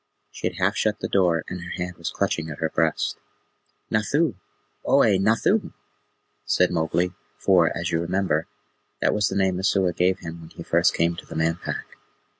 [0.31, 3.17] She had half shut the door, and her hand was clutching at her breast.
[3.91, 4.33] "Nathoo!
[4.83, 5.73] Ohe, Nathoo!"
[6.43, 8.47] said Mowgli, for, as you remember,
[8.99, 11.85] that was the name Messua gave him when he first came to the Man Pack.